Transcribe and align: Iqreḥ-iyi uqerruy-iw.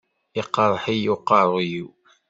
Iqreḥ-iyi 0.41 1.09
uqerruy-iw. 1.15 1.89